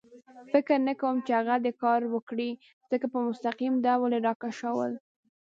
[0.51, 2.49] فکر نه کوم چې هغه دې کار وکړي،
[2.91, 4.91] ځکه په مستقیم ډول را کشول.